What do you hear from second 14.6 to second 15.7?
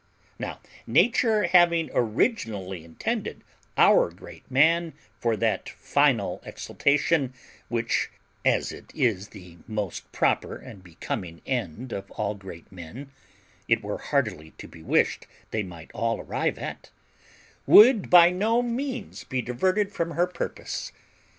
be wished they